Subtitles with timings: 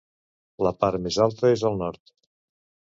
[0.69, 2.19] La part més alta és al nord.